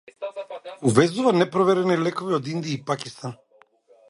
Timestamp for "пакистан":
2.89-3.39